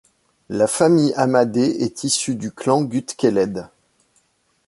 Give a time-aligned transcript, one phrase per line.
[0.49, 3.69] La famille Amádé est issue du clan Gutkeled.